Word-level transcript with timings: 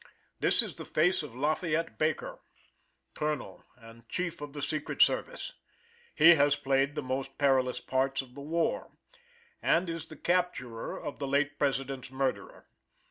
This 0.39 0.63
is 0.63 0.77
the 0.77 0.83
face 0.85 1.21
of 1.21 1.35
Lafayette 1.35 1.99
Baker, 1.99 2.39
colonel 3.13 3.63
and 3.77 4.09
chief 4.09 4.41
of 4.41 4.53
the 4.53 4.61
secret 4.63 4.99
service. 4.99 5.53
He 6.15 6.33
has 6.33 6.55
played 6.55 6.95
the 6.95 7.03
most 7.03 7.37
perilous 7.37 7.79
parts 7.79 8.23
of 8.23 8.33
the 8.33 8.41
war, 8.41 8.93
and 9.61 9.87
is 9.87 10.07
the 10.07 10.17
capturer 10.17 10.99
of 10.99 11.19
the 11.19 11.27
late 11.27 11.59
President's 11.59 12.09
murderer. 12.09 12.65